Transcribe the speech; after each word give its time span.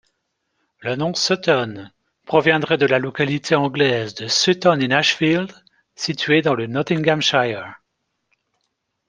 Le 0.79 0.95
nom 0.95 1.13
Sutton 1.13 1.87
proviendrait 2.25 2.79
de 2.79 2.87
la 2.87 2.97
localité 2.97 3.53
anglaise 3.53 4.15
de 4.15 4.27
Sutton-in-Ashfield, 4.27 5.53
située 5.95 6.41
dans 6.41 6.55
le 6.55 6.65
Nottinghamshire. 6.65 7.79